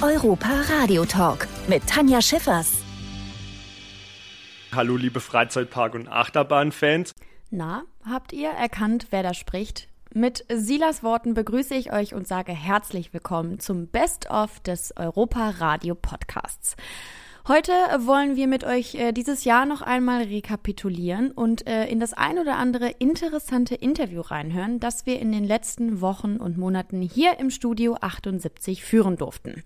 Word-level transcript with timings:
Der 0.00 0.06
Europa 0.06 0.48
Radio 0.68 1.04
Talk 1.04 1.46
mit 1.68 1.86
Tanja 1.86 2.20
Schiffers. 2.20 2.82
Hallo 4.74 4.96
liebe 4.96 5.20
Freizeitpark- 5.20 5.94
und 5.94 6.08
Achterbahnfans. 6.08 7.14
Na, 7.50 7.84
habt 8.04 8.32
ihr 8.32 8.50
erkannt, 8.50 9.08
wer 9.10 9.22
da 9.22 9.32
spricht? 9.32 9.88
Mit 10.12 10.44
Silas 10.52 11.02
Worten 11.02 11.34
begrüße 11.34 11.74
ich 11.74 11.92
euch 11.92 12.14
und 12.14 12.26
sage 12.26 12.52
herzlich 12.52 13.12
willkommen 13.12 13.58
zum 13.60 13.86
Best-of 13.86 14.60
des 14.60 14.94
Europa 14.96 15.50
Radio 15.58 15.94
Podcasts. 15.94 16.76
Heute 17.48 17.70
wollen 17.98 18.34
wir 18.34 18.48
mit 18.48 18.64
euch 18.64 18.96
äh, 18.96 19.12
dieses 19.12 19.44
Jahr 19.44 19.66
noch 19.66 19.80
einmal 19.80 20.24
rekapitulieren 20.24 21.30
und 21.30 21.64
äh, 21.68 21.86
in 21.86 22.00
das 22.00 22.12
ein 22.12 22.40
oder 22.40 22.56
andere 22.56 22.88
interessante 22.98 23.76
Interview 23.76 24.20
reinhören, 24.20 24.80
das 24.80 25.06
wir 25.06 25.20
in 25.20 25.30
den 25.30 25.44
letzten 25.44 26.00
Wochen 26.00 26.38
und 26.38 26.58
Monaten 26.58 27.00
hier 27.02 27.38
im 27.38 27.50
Studio 27.50 27.98
78 28.00 28.82
führen 28.82 29.16
durften. 29.16 29.62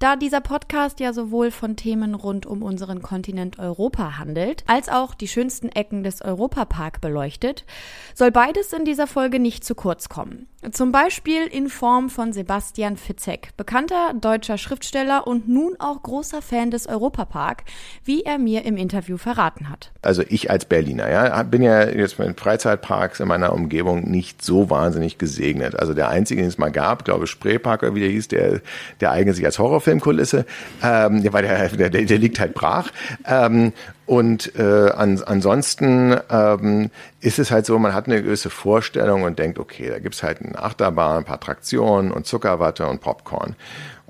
Da 0.00 0.16
dieser 0.16 0.40
Podcast 0.40 0.98
ja 0.98 1.12
sowohl 1.12 1.50
von 1.50 1.76
Themen 1.76 2.14
rund 2.14 2.46
um 2.46 2.62
unseren 2.62 3.02
Kontinent 3.02 3.58
Europa 3.58 4.16
handelt, 4.16 4.64
als 4.66 4.88
auch 4.88 5.14
die 5.14 5.28
schönsten 5.28 5.68
Ecken 5.68 6.04
des 6.04 6.22
Europapark 6.22 7.02
beleuchtet, 7.02 7.66
soll 8.14 8.30
beides 8.30 8.72
in 8.72 8.86
dieser 8.86 9.06
Folge 9.06 9.38
nicht 9.38 9.62
zu 9.62 9.74
kurz 9.74 10.08
kommen. 10.08 10.46
Zum 10.72 10.92
Beispiel 10.92 11.46
in 11.46 11.68
Form 11.68 12.10
von 12.10 12.34
Sebastian 12.34 12.98
Fitzek, 12.98 13.56
bekannter 13.56 14.12
deutscher 14.18 14.58
Schriftsteller 14.58 15.26
und 15.26 15.48
nun 15.48 15.74
auch 15.78 16.02
großer 16.02 16.42
Fan 16.42 16.70
des 16.70 16.86
Europapark, 16.86 17.64
wie 18.04 18.22
er 18.22 18.38
mir 18.38 18.66
im 18.66 18.76
Interview 18.76 19.16
verraten 19.16 19.70
hat. 19.70 19.90
Also 20.02 20.22
ich 20.28 20.50
als 20.50 20.66
Berliner, 20.66 21.10
ja, 21.10 21.42
bin 21.44 21.62
ja 21.62 21.88
jetzt 21.88 22.18
mit 22.18 22.38
Freizeitparks 22.38 23.20
in 23.20 23.28
meiner 23.28 23.54
Umgebung 23.54 24.10
nicht 24.10 24.42
so 24.42 24.68
wahnsinnig 24.68 25.16
gesegnet. 25.16 25.78
Also 25.78 25.94
der 25.94 26.10
einzige, 26.10 26.42
den 26.42 26.48
es 26.48 26.58
mal 26.58 26.70
gab, 26.70 27.06
glaube 27.06 27.24
ich, 27.24 27.30
Spreepark 27.30 27.94
wie 27.94 28.00
der 28.00 28.10
hieß, 28.10 28.28
der, 28.28 28.60
der 29.00 29.12
eignet 29.12 29.36
sich 29.36 29.46
als 29.46 29.58
Horrorfilm 29.58 29.89
Filmkulisse, 29.90 30.46
ähm, 30.82 31.22
weil 31.32 31.42
der, 31.42 31.68
der, 31.68 32.04
der 32.04 32.18
liegt 32.18 32.38
halt 32.38 32.54
brach. 32.54 32.90
Ähm, 33.26 33.72
und 34.06 34.56
äh, 34.56 34.90
an, 34.90 35.22
ansonsten 35.24 36.16
ähm, 36.30 36.90
ist 37.20 37.38
es 37.38 37.50
halt 37.50 37.66
so, 37.66 37.78
man 37.78 37.94
hat 37.94 38.06
eine 38.06 38.22
gewisse 38.22 38.50
Vorstellung 38.50 39.22
und 39.22 39.38
denkt, 39.38 39.58
okay, 39.58 39.88
da 39.88 39.98
gibt's 39.98 40.22
halt 40.22 40.42
eine 40.42 40.58
Achterbahn, 40.58 41.18
ein 41.18 41.24
paar 41.24 41.40
Traktionen 41.40 42.10
und 42.10 42.26
Zuckerwatte 42.26 42.86
und 42.86 43.00
Popcorn. 43.00 43.56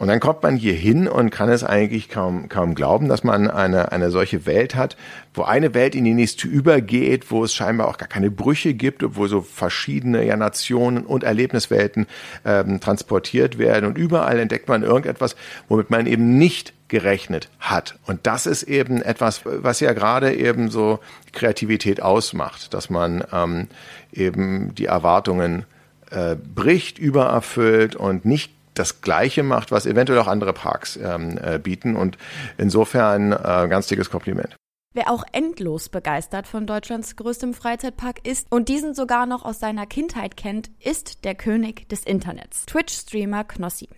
Und 0.00 0.08
dann 0.08 0.18
kommt 0.18 0.42
man 0.42 0.56
hier 0.56 0.72
hin 0.72 1.06
und 1.08 1.28
kann 1.28 1.50
es 1.50 1.62
eigentlich 1.62 2.08
kaum, 2.08 2.48
kaum 2.48 2.74
glauben, 2.74 3.10
dass 3.10 3.22
man 3.22 3.50
eine, 3.50 3.92
eine 3.92 4.10
solche 4.10 4.46
Welt 4.46 4.74
hat, 4.74 4.96
wo 5.34 5.42
eine 5.42 5.74
Welt 5.74 5.94
in 5.94 6.04
die 6.04 6.14
nächste 6.14 6.48
übergeht, 6.48 7.30
wo 7.30 7.44
es 7.44 7.52
scheinbar 7.52 7.86
auch 7.86 7.98
gar 7.98 8.08
keine 8.08 8.30
Brüche 8.30 8.72
gibt, 8.72 9.04
wo 9.14 9.26
so 9.26 9.42
verschiedene 9.42 10.24
ja, 10.24 10.38
Nationen 10.38 11.04
und 11.04 11.22
Erlebniswelten 11.22 12.06
ähm, 12.46 12.80
transportiert 12.80 13.58
werden. 13.58 13.84
Und 13.84 13.98
überall 13.98 14.38
entdeckt 14.38 14.70
man 14.70 14.84
irgendetwas, 14.84 15.36
womit 15.68 15.90
man 15.90 16.06
eben 16.06 16.38
nicht 16.38 16.72
gerechnet 16.88 17.50
hat. 17.58 17.98
Und 18.06 18.20
das 18.26 18.46
ist 18.46 18.62
eben 18.62 19.02
etwas, 19.02 19.42
was 19.44 19.80
ja 19.80 19.92
gerade 19.92 20.34
eben 20.34 20.70
so 20.70 21.00
Kreativität 21.32 22.00
ausmacht, 22.00 22.72
dass 22.72 22.88
man 22.88 23.22
ähm, 23.34 23.68
eben 24.14 24.74
die 24.74 24.86
Erwartungen 24.86 25.66
äh, 26.10 26.36
bricht, 26.36 26.98
übererfüllt 26.98 27.96
und 27.96 28.24
nicht 28.24 28.50
das 28.80 29.00
Gleiche 29.00 29.42
macht, 29.42 29.70
was 29.70 29.86
eventuell 29.86 30.18
auch 30.18 30.26
andere 30.26 30.52
Parks 30.52 30.96
ähm, 30.96 31.38
äh, 31.42 31.58
bieten. 31.58 31.96
Und 31.96 32.18
insofern 32.58 33.32
äh, 33.32 33.68
ganz 33.68 33.86
dickes 33.86 34.10
Kompliment. 34.10 34.56
Wer 34.92 35.08
auch 35.08 35.22
endlos 35.30 35.88
begeistert 35.88 36.48
von 36.48 36.66
Deutschlands 36.66 37.14
größtem 37.14 37.54
Freizeitpark 37.54 38.26
ist 38.26 38.48
und 38.50 38.68
diesen 38.68 38.92
sogar 38.92 39.24
noch 39.24 39.44
aus 39.44 39.60
seiner 39.60 39.86
Kindheit 39.86 40.36
kennt, 40.36 40.68
ist 40.80 41.24
der 41.24 41.36
König 41.36 41.88
des 41.88 42.02
Internets, 42.02 42.66
Twitch-Streamer 42.66 43.44
Knossi. 43.44 43.88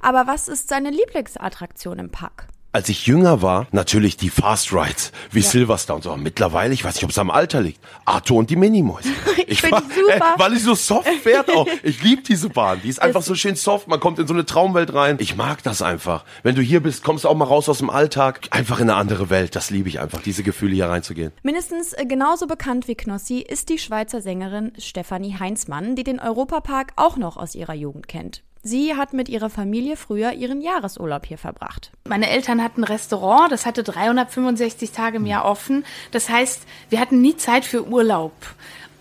Aber 0.00 0.26
was 0.26 0.48
ist 0.48 0.68
seine 0.68 0.88
Lieblingsattraktion 0.88 1.98
im 1.98 2.10
Park? 2.10 2.46
Als 2.72 2.88
ich 2.88 3.06
jünger 3.06 3.40
war, 3.40 3.66
natürlich 3.72 4.16
die 4.16 4.28
Fast 4.28 4.72
Rides, 4.72 5.12
wie 5.30 5.40
ja. 5.40 5.48
Silverstone 5.48 5.96
und 5.96 6.02
so. 6.02 6.16
Mittlerweile, 6.16 6.74
ich 6.74 6.84
weiß 6.84 6.96
nicht, 6.96 7.04
ob 7.04 7.10
es 7.10 7.18
am 7.18 7.30
Alter 7.30 7.62
liegt. 7.62 7.80
Arthur 8.04 8.36
und 8.36 8.50
die 8.50 8.56
Minimäuse. 8.56 9.08
ich 9.46 9.64
ich 9.64 9.72
war, 9.72 9.82
ey, 10.08 10.20
weil 10.36 10.52
ich 10.52 10.62
so 10.62 10.74
soft 10.74 11.08
fährt 11.08 11.50
auch. 11.50 11.66
Ich 11.82 12.02
liebe 12.02 12.22
diese 12.22 12.50
Bahn. 12.50 12.80
Die 12.82 12.88
ist 12.88 13.00
einfach 13.00 13.22
so 13.22 13.34
schön 13.34 13.54
soft. 13.54 13.88
Man 13.88 14.00
kommt 14.00 14.18
in 14.18 14.26
so 14.26 14.34
eine 14.34 14.44
Traumwelt 14.44 14.92
rein. 14.92 15.16
Ich 15.20 15.36
mag 15.36 15.62
das 15.62 15.80
einfach. 15.80 16.24
Wenn 16.42 16.54
du 16.54 16.60
hier 16.60 16.82
bist, 16.82 17.02
kommst 17.02 17.24
du 17.24 17.28
auch 17.28 17.34
mal 17.34 17.46
raus 17.46 17.68
aus 17.68 17.78
dem 17.78 17.88
Alltag. 17.88 18.48
Einfach 18.50 18.80
in 18.80 18.90
eine 18.90 18.98
andere 18.98 19.30
Welt. 19.30 19.56
Das 19.56 19.70
liebe 19.70 19.88
ich 19.88 20.00
einfach, 20.00 20.20
diese 20.20 20.42
Gefühle 20.42 20.74
hier 20.74 20.88
reinzugehen. 20.88 21.32
Mindestens 21.42 21.92
äh, 21.94 22.04
genauso 22.04 22.46
bekannt 22.46 22.88
wie 22.88 22.94
Knossi 22.94 23.38
ist 23.38 23.68
die 23.70 23.78
Schweizer 23.78 24.20
Sängerin 24.20 24.72
Stefanie 24.76 25.36
Heinzmann, 25.38 25.96
die 25.96 26.04
den 26.04 26.20
Europapark 26.20 26.92
auch 26.96 27.16
noch 27.16 27.36
aus 27.36 27.54
ihrer 27.54 27.74
Jugend 27.74 28.08
kennt. 28.08 28.42
Sie 28.62 28.96
hat 28.96 29.12
mit 29.12 29.28
ihrer 29.28 29.50
Familie 29.50 29.96
früher 29.96 30.32
ihren 30.32 30.60
Jahresurlaub 30.60 31.26
hier 31.26 31.38
verbracht. 31.38 31.90
Meine 32.06 32.28
Eltern 32.28 32.62
hatten 32.62 32.82
ein 32.82 32.84
Restaurant, 32.84 33.52
das 33.52 33.66
hatte 33.66 33.82
365 33.82 34.90
Tage 34.90 35.16
im 35.16 35.26
Jahr 35.26 35.44
offen. 35.44 35.84
Das 36.10 36.28
heißt, 36.28 36.62
wir 36.88 37.00
hatten 37.00 37.20
nie 37.20 37.36
Zeit 37.36 37.64
für 37.64 37.86
Urlaub. 37.86 38.32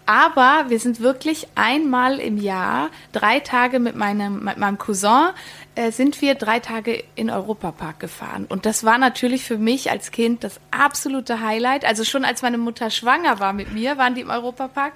Aber 0.08 0.66
wir 0.70 0.80
sind 0.80 1.02
wirklich 1.02 1.50
einmal 1.56 2.20
im 2.20 2.38
Jahr, 2.38 2.92
drei 3.12 3.42
Tage 3.42 3.80
mit 3.80 3.98
meinem, 3.98 4.42
mit 4.42 4.58
meinem 4.58 4.78
Cousin, 4.78 5.32
äh, 5.76 5.92
sind 5.92 6.22
wir 6.22 6.36
drei 6.36 6.62
Tage 6.62 7.04
in 7.16 7.30
Europapark 7.30 8.00
gefahren. 8.00 8.46
Und 8.48 8.66
das 8.66 8.86
war 8.86 8.98
natürlich 8.98 9.44
für 9.44 9.58
mich 9.58 9.92
als 9.92 10.12
Kind 10.12 10.46
das 10.46 10.62
absolute 10.72 11.42
Highlight. 11.42 11.84
Also 11.84 12.06
schon 12.06 12.24
als 12.24 12.42
meine 12.42 12.58
Mutter 12.58 12.90
schwanger 12.90 13.42
war 13.42 13.52
mit 13.52 13.74
mir, 13.74 13.98
waren 13.98 14.16
die 14.16 14.22
im 14.22 14.30
Europapark. 14.30 14.94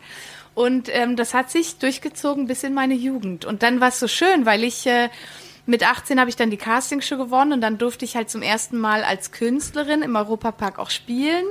Und 0.54 0.90
ähm, 0.94 1.16
das 1.16 1.34
hat 1.34 1.50
sich 1.50 1.78
durchgezogen 1.78 2.48
bis 2.48 2.64
in 2.64 2.74
meine 2.74 2.94
Jugend. 2.94 3.46
Und 3.46 3.64
dann 3.64 3.80
war 3.80 3.90
es 3.90 4.00
so 4.00 4.08
schön, 4.08 4.46
weil 4.46 4.64
ich 4.64 4.86
äh, 4.86 5.10
mit 5.66 5.88
18 5.88 6.20
habe 6.20 6.30
ich 6.30 6.36
dann 6.36 6.50
die 6.50 6.58
Castingshow 6.58 7.18
gewonnen 7.18 7.54
und 7.54 7.62
dann 7.62 7.78
durfte 7.78 8.04
ich 8.04 8.16
halt 8.16 8.30
zum 8.30 8.42
ersten 8.42 8.78
Mal 8.78 9.04
als 9.04 9.32
Künstlerin 9.32 10.02
im 10.02 10.16
Europapark 10.16 10.80
auch 10.80 10.90
spielen 10.90 11.46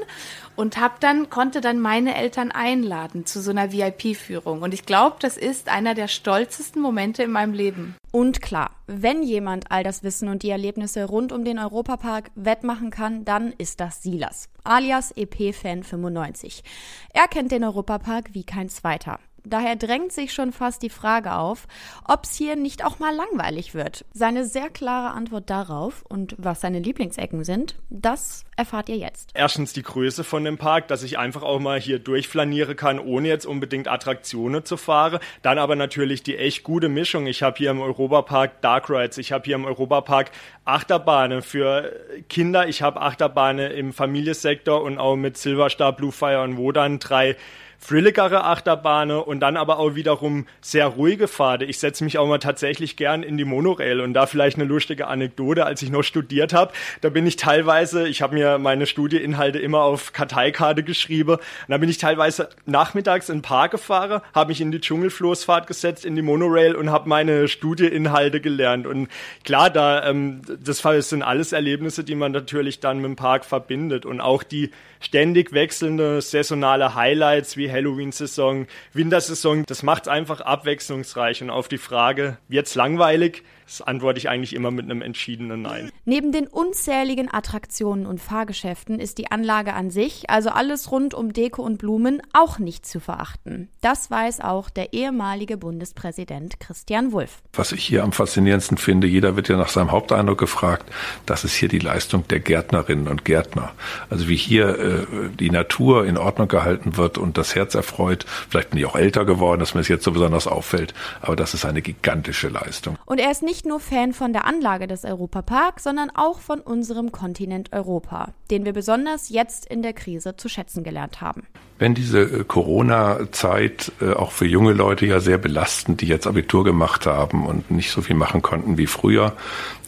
und 0.56 0.80
hab 0.80 1.00
dann 1.00 1.30
konnte 1.30 1.60
dann 1.60 1.80
meine 1.80 2.16
Eltern 2.16 2.50
einladen 2.50 3.26
zu 3.26 3.40
so 3.40 3.50
einer 3.50 3.72
VIP-Führung 3.72 4.62
und 4.62 4.74
ich 4.74 4.84
glaube, 4.86 5.16
das 5.20 5.36
ist 5.36 5.68
einer 5.68 5.94
der 5.94 6.08
stolzesten 6.08 6.80
Momente 6.80 7.22
in 7.22 7.30
meinem 7.30 7.52
Leben. 7.52 7.96
Und 8.12 8.42
klar, 8.42 8.72
wenn 8.86 9.22
jemand 9.22 9.70
all 9.70 9.84
das 9.84 10.02
Wissen 10.02 10.28
und 10.28 10.42
die 10.42 10.50
Erlebnisse 10.50 11.04
rund 11.04 11.32
um 11.32 11.44
den 11.44 11.58
Europapark 11.58 12.30
wettmachen 12.34 12.90
kann, 12.90 13.24
dann 13.24 13.52
ist 13.52 13.80
das 13.80 14.02
Silas, 14.02 14.48
alias 14.64 15.12
EP-Fan 15.12 15.84
95. 15.84 16.64
Er 17.12 17.28
kennt 17.28 17.52
den 17.52 17.64
Europapark 17.64 18.34
wie 18.34 18.44
kein 18.44 18.68
zweiter. 18.68 19.20
Daher 19.44 19.76
drängt 19.76 20.12
sich 20.12 20.32
schon 20.32 20.52
fast 20.52 20.82
die 20.82 20.90
Frage 20.90 21.34
auf, 21.34 21.66
ob 22.06 22.24
es 22.24 22.34
hier 22.34 22.56
nicht 22.56 22.84
auch 22.84 22.98
mal 22.98 23.14
langweilig 23.14 23.74
wird. 23.74 24.04
Seine 24.12 24.44
sehr 24.44 24.70
klare 24.70 25.14
Antwort 25.14 25.50
darauf 25.50 26.04
und 26.08 26.34
was 26.38 26.60
seine 26.60 26.78
Lieblingsecken 26.78 27.44
sind, 27.44 27.76
das 27.88 28.44
erfahrt 28.56 28.88
ihr 28.88 28.96
jetzt. 28.96 29.30
Erstens 29.34 29.72
die 29.72 29.82
Größe 29.82 30.24
von 30.24 30.44
dem 30.44 30.58
Park, 30.58 30.88
dass 30.88 31.02
ich 31.02 31.18
einfach 31.18 31.42
auch 31.42 31.58
mal 31.58 31.80
hier 31.80 31.98
durchflanieren 31.98 32.76
kann, 32.76 32.98
ohne 32.98 33.28
jetzt 33.28 33.46
unbedingt 33.46 33.88
Attraktionen 33.88 34.64
zu 34.64 34.76
fahren. 34.76 35.18
Dann 35.42 35.58
aber 35.58 35.76
natürlich 35.76 36.22
die 36.22 36.36
echt 36.36 36.62
gute 36.62 36.88
Mischung. 36.88 37.26
Ich 37.26 37.42
habe 37.42 37.56
hier 37.56 37.70
im 37.70 37.80
Europapark 37.80 38.60
Dark 38.60 38.90
Rides, 38.90 39.18
ich 39.18 39.32
habe 39.32 39.44
hier 39.44 39.54
im 39.54 39.64
Europapark 39.64 40.30
Achterbahnen 40.64 41.42
für 41.42 41.92
Kinder, 42.28 42.68
ich 42.68 42.82
habe 42.82 43.00
Achterbahnen 43.00 43.70
im 43.72 43.92
Familiensektor 43.92 44.82
und 44.82 44.98
auch 44.98 45.16
mit 45.16 45.36
Silverstar, 45.36 45.94
Bluefire 45.94 46.42
und 46.42 46.56
Wodan 46.56 46.98
drei 46.98 47.36
frilligere 47.80 48.44
Achterbahnen 48.44 49.18
und 49.18 49.40
dann 49.40 49.56
aber 49.56 49.78
auch 49.78 49.94
wiederum 49.94 50.46
sehr 50.60 50.86
ruhige 50.86 51.26
Pfade. 51.26 51.64
Ich 51.64 51.78
setze 51.78 52.04
mich 52.04 52.18
auch 52.18 52.28
mal 52.28 52.38
tatsächlich 52.38 52.96
gern 52.96 53.22
in 53.22 53.38
die 53.38 53.44
Monorail. 53.44 54.00
Und 54.00 54.14
da 54.14 54.26
vielleicht 54.26 54.56
eine 54.56 54.66
lustige 54.66 55.06
Anekdote, 55.06 55.64
als 55.64 55.82
ich 55.82 55.90
noch 55.90 56.02
studiert 56.02 56.52
habe, 56.52 56.72
da 57.00 57.08
bin 57.08 57.26
ich 57.26 57.36
teilweise, 57.36 58.06
ich 58.06 58.22
habe 58.22 58.34
mir 58.34 58.58
meine 58.58 58.86
Studieinhalte 58.86 59.58
immer 59.58 59.80
auf 59.80 60.12
Karteikarte 60.12 60.82
geschrieben, 60.82 61.36
und 61.36 61.40
da 61.68 61.78
bin 61.78 61.88
ich 61.88 61.98
teilweise 61.98 62.50
nachmittags 62.66 63.28
in 63.28 63.38
den 63.38 63.42
Park 63.42 63.72
gefahren, 63.72 64.20
habe 64.34 64.48
mich 64.48 64.60
in 64.60 64.70
die 64.70 64.80
Dschungelfloßfahrt 64.80 65.66
gesetzt, 65.66 66.04
in 66.04 66.14
die 66.14 66.22
Monorail 66.22 66.76
und 66.76 66.90
habe 66.90 67.08
meine 67.08 67.48
Studieinhalte 67.48 68.40
gelernt. 68.40 68.86
Und 68.86 69.08
klar, 69.44 69.70
da 69.70 70.06
ähm, 70.08 70.42
das 70.62 70.82
sind 71.08 71.22
alles 71.22 71.52
Erlebnisse, 71.52 72.04
die 72.04 72.14
man 72.14 72.32
natürlich 72.32 72.80
dann 72.80 72.98
mit 72.98 73.06
dem 73.06 73.16
Park 73.16 73.44
verbindet. 73.44 74.04
Und 74.04 74.20
auch 74.20 74.42
die 74.42 74.70
ständig 75.00 75.52
wechselnde 75.52 76.20
saisonale 76.20 76.94
Highlights 76.94 77.56
wie 77.56 77.69
Halloween-Saison, 77.70 78.66
Wintersaison, 78.92 79.64
das 79.66 79.82
macht 79.82 80.04
es 80.04 80.08
einfach 80.08 80.40
abwechslungsreich. 80.40 81.42
Und 81.42 81.50
auf 81.50 81.68
die 81.68 81.78
Frage, 81.78 82.38
wird's 82.48 82.74
langweilig? 82.74 83.44
Das 83.70 83.82
antworte 83.82 84.18
ich 84.18 84.28
eigentlich 84.28 84.52
immer 84.52 84.72
mit 84.72 84.86
einem 84.86 85.00
entschiedenen 85.00 85.62
Nein. 85.62 85.92
Neben 86.04 86.32
den 86.32 86.48
unzähligen 86.48 87.32
Attraktionen 87.32 88.04
und 88.04 88.20
Fahrgeschäften 88.20 88.98
ist 88.98 89.16
die 89.18 89.30
Anlage 89.30 89.74
an 89.74 89.90
sich, 89.90 90.28
also 90.28 90.50
alles 90.50 90.90
rund 90.90 91.14
um 91.14 91.32
Deko 91.32 91.62
und 91.62 91.78
Blumen, 91.78 92.20
auch 92.32 92.58
nicht 92.58 92.84
zu 92.84 92.98
verachten. 92.98 93.68
Das 93.80 94.10
weiß 94.10 94.40
auch 94.40 94.70
der 94.70 94.92
ehemalige 94.92 95.56
Bundespräsident 95.56 96.58
Christian 96.58 97.12
Wulff. 97.12 97.42
Was 97.52 97.70
ich 97.70 97.84
hier 97.84 98.02
am 98.02 98.10
faszinierendsten 98.10 98.76
finde, 98.76 99.06
jeder 99.06 99.36
wird 99.36 99.48
ja 99.48 99.56
nach 99.56 99.68
seinem 99.68 99.92
Haupteindruck 99.92 100.38
gefragt, 100.38 100.90
das 101.24 101.44
ist 101.44 101.54
hier 101.54 101.68
die 101.68 101.78
Leistung 101.78 102.26
der 102.26 102.40
Gärtnerinnen 102.40 103.06
und 103.06 103.24
Gärtner. 103.24 103.70
Also 104.08 104.26
wie 104.26 104.36
hier 104.36 104.78
äh, 104.80 105.06
die 105.38 105.50
Natur 105.50 106.06
in 106.06 106.18
Ordnung 106.18 106.48
gehalten 106.48 106.96
wird 106.96 107.18
und 107.18 107.38
das 107.38 107.54
Herz 107.54 107.76
erfreut. 107.76 108.26
Vielleicht 108.48 108.70
bin 108.70 108.80
ich 108.80 108.86
auch 108.86 108.96
älter 108.96 109.24
geworden, 109.24 109.60
dass 109.60 109.74
mir 109.74 109.80
es 109.82 109.88
jetzt 109.88 110.02
so 110.02 110.10
besonders 110.10 110.48
auffällt, 110.48 110.92
aber 111.20 111.36
das 111.36 111.54
ist 111.54 111.64
eine 111.64 111.82
gigantische 111.82 112.48
Leistung. 112.48 112.98
Und 113.06 113.20
er 113.20 113.30
ist 113.30 113.44
nicht 113.44 113.59
nicht 113.60 113.66
nur 113.66 113.78
Fan 113.78 114.14
von 114.14 114.32
der 114.32 114.46
Anlage 114.46 114.86
des 114.86 115.04
Europapark, 115.04 115.80
sondern 115.80 116.08
auch 116.14 116.40
von 116.40 116.60
unserem 116.60 117.12
Kontinent 117.12 117.74
Europa, 117.74 118.32
den 118.50 118.64
wir 118.64 118.72
besonders 118.72 119.28
jetzt 119.28 119.66
in 119.66 119.82
der 119.82 119.92
Krise 119.92 120.34
zu 120.34 120.48
schätzen 120.48 120.82
gelernt 120.82 121.20
haben. 121.20 121.42
Wenn 121.78 121.94
diese 121.94 122.20
äh, 122.20 122.44
Corona-Zeit 122.44 123.92
äh, 124.00 124.12
auch 124.12 124.32
für 124.32 124.46
junge 124.46 124.72
Leute 124.72 125.04
ja 125.04 125.20
sehr 125.20 125.36
belastend, 125.36 126.00
die 126.00 126.06
jetzt 126.06 126.26
Abitur 126.26 126.64
gemacht 126.64 127.04
haben 127.04 127.46
und 127.46 127.70
nicht 127.70 127.90
so 127.90 128.00
viel 128.00 128.16
machen 128.16 128.40
konnten 128.40 128.78
wie 128.78 128.86
früher, 128.86 129.34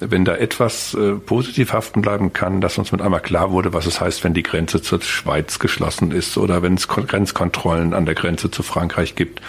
wenn 0.00 0.24
da 0.24 0.36
etwas 0.36 0.94
äh, 0.94 1.12
positiv 1.12 1.72
haften 1.72 2.02
bleiben 2.02 2.32
kann, 2.32 2.60
dass 2.60 2.78
uns 2.78 2.92
mit 2.92 3.00
einmal 3.00 3.20
klar 3.20 3.52
wurde, 3.52 3.72
was 3.72 3.86
es 3.86 4.00
heißt, 4.00 4.24
wenn 4.24 4.34
die 4.34 4.42
Grenze 4.42 4.82
zur 4.82 5.00
Schweiz 5.02 5.58
geschlossen 5.58 6.12
ist 6.12 6.36
oder 6.36 6.62
wenn 6.62 6.74
es 6.74 6.88
Grenzkontrollen 6.88 7.94
an 7.94 8.06
der 8.06 8.14
Grenze 8.14 8.50
zu 8.50 8.62
Frankreich 8.62 9.14
gibt, 9.14 9.40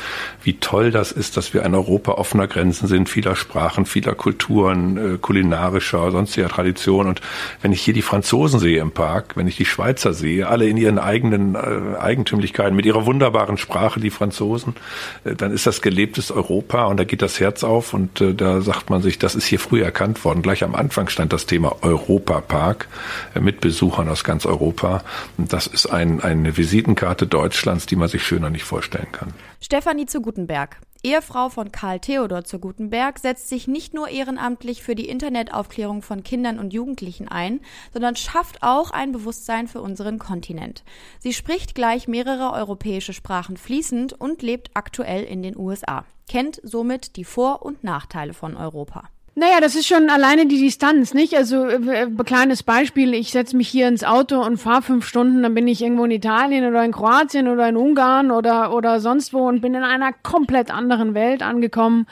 wie 0.44 0.60
toll 0.60 0.92
das 0.92 1.12
ist, 1.12 1.38
dass 1.38 1.54
wir 1.54 1.66
ein 1.66 1.76
Europa 1.76 2.14
offener 2.14 2.48
Grenzen 2.48 2.88
sind, 2.88 3.10
vieler 3.10 3.36
Sprachen, 3.36 3.86
vieler 3.86 4.13
Kulturen, 4.16 5.20
kulinarischer, 5.22 6.12
sonstiger 6.12 6.50
Tradition. 6.50 7.08
Und 7.08 7.22
wenn 7.62 7.72
ich 7.72 7.82
hier 7.82 7.94
die 7.94 8.02
Franzosen 8.02 8.60
sehe 8.60 8.80
im 8.80 8.92
Park, 8.92 9.36
wenn 9.36 9.48
ich 9.48 9.58
die 9.58 9.66
Schweizer 9.66 10.14
sehe, 10.14 10.48
alle 10.48 10.68
in 10.68 10.78
ihren 10.78 11.00
eigenen 11.00 11.56
Eigentümern, 11.56 12.24
Eigentümlichkeiten, 12.24 12.76
mit 12.76 12.86
ihrer 12.86 13.06
wunderbaren 13.06 13.58
Sprache, 13.58 14.00
die 14.00 14.10
Franzosen, 14.10 14.76
äh, 15.24 15.36
dann 15.36 15.52
ist 15.52 15.68
das 15.68 15.82
gelebtes 15.82 16.32
Europa 16.32 16.86
und 16.86 16.98
da 16.98 17.04
geht 17.04 17.22
das 17.22 17.40
Herz 17.40 17.64
auf 17.64 17.94
und 17.94 18.22
äh, 18.22 18.34
da 18.34 18.62
sagt 18.62 18.90
man 18.90 19.02
sich, 19.02 19.20
das 19.20 19.36
ist 19.36 19.46
hier 19.46 19.60
früh 19.60 19.82
erkannt 19.82 20.24
worden. 20.24 20.42
Gleich 20.42 20.64
am 20.64 20.76
Anfang 20.76 21.10
stand 21.10 21.34
das 21.34 21.46
Thema 21.46 21.76
Europapark 21.82 22.88
äh, 23.36 23.40
mit 23.40 23.62
Besuchern 23.62 24.10
aus 24.10 24.24
ganz 24.24 24.46
Europa. 24.46 25.04
Und 25.38 25.54
das 25.54 25.68
ist 25.68 25.88
ein, 25.88 26.22
eine 26.22 26.56
Visitenkarte 26.58 27.28
Deutschlands, 27.28 27.86
die 27.86 27.96
man 27.96 28.08
sich 28.08 28.24
schöner 28.24 28.50
nicht 28.50 28.64
vorstellen 28.64 29.12
kann. 29.12 29.34
Stefanie 29.62 30.06
zu 30.06 30.22
Gutenberg. 30.22 30.78
Ehefrau 31.04 31.50
von 31.50 31.74
Karl 31.74 32.00
Theodor 32.00 32.46
zu 32.46 32.60
Gutenberg, 32.60 33.20
setzt 33.20 33.50
sich 33.50 33.68
nicht 33.68 33.94
nur 33.94 34.08
ehrenamtlich 34.08 34.82
für 34.82 34.96
die 34.96 35.10
Internetaufklärung 35.10 36.02
von 36.02 36.24
Kindern 36.24 36.60
und 36.60 36.72
Jugendlichen 36.72 37.28
ein, 37.28 37.60
sondern 37.92 38.16
schafft 38.16 38.64
auch 38.64 38.92
ein 38.92 39.12
Bewusstsein 39.12 39.68
für 39.68 39.82
unseren 39.82 40.18
Kontinent. 40.18 40.84
Sie 41.20 41.34
spricht 41.34 41.76
gleich 41.76 42.08
mehrere 42.08 42.54
europäische 42.54 43.12
Sprachen 43.12 43.58
fließend 43.58 44.14
und 44.14 44.42
lebt 44.42 44.72
aktuell 44.76 45.26
in 45.26 45.44
den 45.44 45.58
USA, 45.58 46.06
kennt 46.30 46.62
somit 46.64 47.18
die 47.18 47.26
Vor- 47.26 47.64
und 47.64 47.84
Nachteile 47.84 48.34
von 48.34 48.56
Europa. 48.56 49.10
Naja, 49.36 49.60
das 49.62 49.76
ist 49.76 49.88
schon 49.88 50.12
alleine 50.12 50.46
die 50.46 50.60
Distanz, 50.60 51.16
nicht? 51.16 51.36
Also, 51.36 51.66
äh, 51.66 52.08
kleines 52.24 52.62
Beispiel, 52.62 53.16
ich 53.16 53.32
setze 53.32 53.58
mich 53.58 53.68
hier 53.68 53.88
ins 53.88 54.04
Auto 54.04 54.40
und 54.40 54.58
fahre 54.58 54.84
fünf 54.84 55.08
Stunden, 55.08 55.42
dann 55.42 55.56
bin 55.56 55.68
ich 55.68 55.82
irgendwo 55.82 56.06
in 56.06 56.12
Italien 56.12 56.68
oder 56.68 56.86
in 56.86 56.92
Kroatien 56.92 57.48
oder 57.48 57.68
in 57.68 57.76
Ungarn 57.76 58.30
oder, 58.30 58.74
oder 58.76 59.00
sonst 59.00 59.34
wo 59.34 59.48
und 59.48 59.62
bin 59.62 59.74
in 59.74 59.84
einer 59.84 60.14
komplett 60.14 60.70
anderen 60.70 61.16
Welt 61.16 61.42
angekommen. 61.42 62.06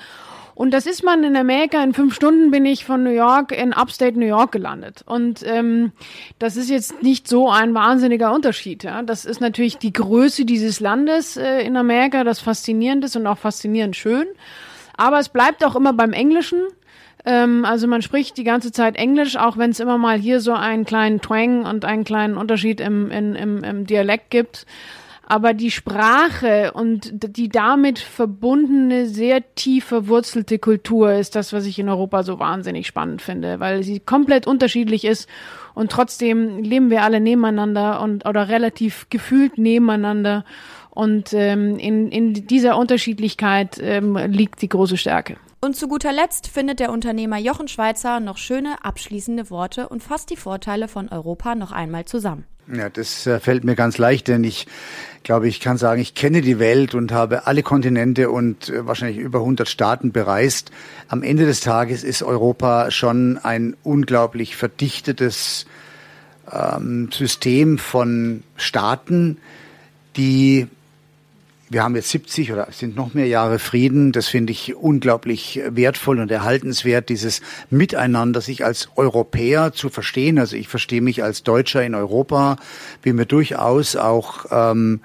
Und 0.55 0.71
das 0.71 0.85
ist 0.85 1.03
man 1.03 1.23
in 1.23 1.35
Amerika. 1.35 1.83
In 1.83 1.93
fünf 1.93 2.13
Stunden 2.13 2.51
bin 2.51 2.65
ich 2.65 2.85
von 2.85 3.03
New 3.03 3.11
York 3.11 3.51
in 3.51 3.73
Upstate 3.73 4.19
New 4.19 4.25
York 4.25 4.51
gelandet. 4.51 5.03
Und 5.05 5.43
ähm, 5.45 5.91
das 6.39 6.57
ist 6.57 6.69
jetzt 6.69 7.01
nicht 7.01 7.27
so 7.27 7.49
ein 7.49 7.73
wahnsinniger 7.73 8.33
Unterschied. 8.33 8.83
Ja? 8.83 9.01
Das 9.01 9.25
ist 9.25 9.41
natürlich 9.41 9.77
die 9.77 9.93
Größe 9.93 10.45
dieses 10.45 10.79
Landes 10.79 11.37
äh, 11.37 11.61
in 11.61 11.77
Amerika, 11.77 12.23
das 12.23 12.39
faszinierend 12.41 13.05
ist 13.05 13.15
und 13.15 13.25
auch 13.27 13.37
faszinierend 13.37 13.95
schön. 13.95 14.27
Aber 14.97 15.19
es 15.19 15.29
bleibt 15.29 15.63
auch 15.65 15.75
immer 15.75 15.93
beim 15.93 16.13
Englischen. 16.13 16.61
Ähm, 17.25 17.65
also 17.65 17.87
man 17.87 18.01
spricht 18.01 18.37
die 18.37 18.43
ganze 18.43 18.71
Zeit 18.71 18.95
Englisch, 18.95 19.37
auch 19.37 19.57
wenn 19.57 19.71
es 19.71 19.79
immer 19.79 19.97
mal 19.97 20.17
hier 20.17 20.39
so 20.39 20.53
einen 20.53 20.85
kleinen 20.85 21.21
Twang 21.21 21.65
und 21.65 21.85
einen 21.85 22.03
kleinen 22.03 22.37
Unterschied 22.37 22.79
im, 22.79 23.11
in, 23.11 23.35
im, 23.35 23.63
im 23.63 23.85
Dialekt 23.85 24.29
gibt. 24.29 24.65
Aber 25.31 25.53
die 25.53 25.71
Sprache 25.71 26.73
und 26.73 27.09
die 27.13 27.47
damit 27.47 27.99
verbundene, 27.99 29.05
sehr 29.05 29.55
tief 29.55 29.85
verwurzelte 29.85 30.59
Kultur 30.59 31.13
ist 31.13 31.37
das, 31.37 31.53
was 31.53 31.65
ich 31.65 31.79
in 31.79 31.87
Europa 31.87 32.23
so 32.23 32.37
wahnsinnig 32.37 32.85
spannend 32.85 33.21
finde, 33.21 33.61
weil 33.61 33.81
sie 33.81 34.01
komplett 34.01 34.45
unterschiedlich 34.45 35.05
ist 35.05 35.29
und 35.73 35.89
trotzdem 35.89 36.61
leben 36.63 36.89
wir 36.89 37.03
alle 37.03 37.21
nebeneinander 37.21 38.01
und 38.01 38.25
oder 38.25 38.49
relativ 38.49 39.07
gefühlt 39.09 39.57
nebeneinander. 39.57 40.43
Und 40.91 41.33
ähm, 41.33 41.77
in, 41.77 42.11
in 42.11 42.33
dieser 42.47 42.77
Unterschiedlichkeit 42.77 43.79
ähm, 43.81 44.15
liegt 44.15 44.61
die 44.61 44.69
große 44.69 44.97
Stärke. 44.97 45.37
Und 45.61 45.75
zu 45.75 45.87
guter 45.87 46.11
Letzt 46.11 46.47
findet 46.47 46.79
der 46.79 46.91
Unternehmer 46.91 47.37
Jochen 47.37 47.67
Schweizer 47.67 48.19
noch 48.19 48.37
schöne 48.37 48.83
abschließende 48.83 49.49
Worte 49.49 49.89
und 49.89 50.03
fasst 50.03 50.29
die 50.31 50.35
Vorteile 50.35 50.87
von 50.87 51.07
Europa 51.09 51.55
noch 51.55 51.71
einmal 51.71 52.05
zusammen. 52.05 52.45
Ja, 52.73 52.89
das 52.89 53.27
äh, 53.27 53.39
fällt 53.39 53.63
mir 53.63 53.75
ganz 53.75 53.97
leicht, 53.97 54.27
denn 54.27 54.43
ich 54.43 54.65
glaube, 55.23 55.47
ich 55.47 55.59
kann 55.59 55.77
sagen, 55.77 56.01
ich 56.01 56.15
kenne 56.15 56.41
die 56.41 56.57
Welt 56.57 56.95
und 56.95 57.11
habe 57.11 57.47
alle 57.47 57.63
Kontinente 57.63 58.29
und 58.29 58.69
äh, 58.69 58.85
wahrscheinlich 58.87 59.17
über 59.17 59.39
100 59.39 59.67
Staaten 59.67 60.11
bereist. 60.11 60.71
Am 61.07 61.21
Ende 61.21 61.45
des 61.45 61.59
Tages 61.59 62.03
ist 62.03 62.23
Europa 62.23 62.91
schon 62.91 63.37
ein 63.37 63.75
unglaublich 63.83 64.55
verdichtetes 64.55 65.65
ähm, 66.51 67.09
System 67.11 67.77
von 67.77 68.43
Staaten, 68.55 69.37
die 70.15 70.67
wir 71.71 71.83
haben 71.83 71.95
jetzt 71.95 72.09
70 72.09 72.51
oder 72.51 72.67
sind 72.71 72.97
noch 72.97 73.13
mehr 73.13 73.27
Jahre 73.27 73.57
Frieden. 73.57 74.11
Das 74.11 74.27
finde 74.27 74.51
ich 74.51 74.75
unglaublich 74.75 75.61
wertvoll 75.69 76.19
und 76.19 76.29
erhaltenswert, 76.29 77.07
dieses 77.07 77.41
Miteinander, 77.69 78.41
sich 78.41 78.65
als 78.65 78.89
Europäer 78.97 79.71
zu 79.71 79.89
verstehen. 79.89 80.37
Also 80.37 80.57
ich 80.57 80.67
verstehe 80.67 80.99
mich 80.99 81.23
als 81.23 81.43
Deutscher 81.43 81.81
in 81.81 81.95
Europa, 81.95 82.57
bin 83.01 83.15
mir 83.15 83.25
durchaus 83.25 83.95
auch 83.95 84.45
ähm, 84.51 84.99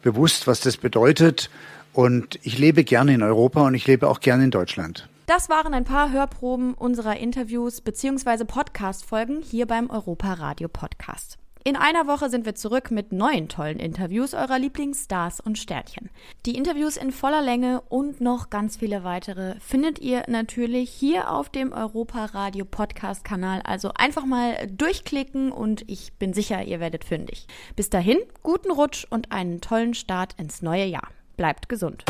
bewusst, 0.00 0.46
was 0.46 0.60
das 0.60 0.78
bedeutet. 0.78 1.50
Und 1.92 2.38
ich 2.42 2.58
lebe 2.58 2.82
gerne 2.82 3.12
in 3.12 3.22
Europa 3.22 3.66
und 3.66 3.74
ich 3.74 3.86
lebe 3.86 4.08
auch 4.08 4.20
gerne 4.20 4.44
in 4.44 4.50
Deutschland. 4.50 5.10
Das 5.26 5.50
waren 5.50 5.74
ein 5.74 5.84
paar 5.84 6.12
Hörproben 6.12 6.72
unserer 6.72 7.18
Interviews 7.18 7.82
bzw. 7.82 8.44
Podcast-Folgen 8.44 9.42
hier 9.42 9.66
beim 9.66 9.90
Europa 9.90 10.32
Radio 10.32 10.68
Podcast. 10.68 11.36
In 11.66 11.74
einer 11.74 12.06
Woche 12.06 12.30
sind 12.30 12.46
wir 12.46 12.54
zurück 12.54 12.92
mit 12.92 13.10
neuen 13.10 13.48
tollen 13.48 13.80
Interviews 13.80 14.34
eurer 14.34 14.56
Lieblingsstars 14.56 15.40
und 15.40 15.58
Sternchen. 15.58 16.10
Die 16.46 16.56
Interviews 16.56 16.96
in 16.96 17.10
voller 17.10 17.42
Länge 17.42 17.80
und 17.88 18.20
noch 18.20 18.50
ganz 18.50 18.76
viele 18.76 19.02
weitere 19.02 19.58
findet 19.58 19.98
ihr 19.98 20.22
natürlich 20.28 20.90
hier 20.90 21.28
auf 21.28 21.48
dem 21.48 21.72
Europa 21.72 22.26
Radio 22.26 22.64
Podcast 22.64 23.24
Kanal. 23.24 23.62
Also 23.64 23.90
einfach 23.96 24.24
mal 24.24 24.54
durchklicken 24.68 25.50
und 25.50 25.82
ich 25.90 26.12
bin 26.12 26.34
sicher, 26.34 26.62
ihr 26.62 26.78
werdet 26.78 27.02
fündig. 27.02 27.48
Bis 27.74 27.90
dahin, 27.90 28.18
guten 28.44 28.70
Rutsch 28.70 29.04
und 29.10 29.32
einen 29.32 29.60
tollen 29.60 29.94
Start 29.94 30.34
ins 30.38 30.62
neue 30.62 30.84
Jahr. 30.84 31.08
Bleibt 31.36 31.68
gesund. 31.68 32.04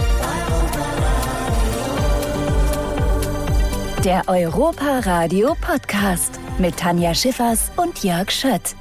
Der 4.05 4.23
Europa 4.27 4.99
Radio 4.99 5.57
Podcast 5.63 6.39
mit 6.59 6.77
Tanja 6.77 7.15
Schiffers 7.15 7.73
und 7.79 8.05
Jörg 8.05 8.31
Schött. 8.31 8.77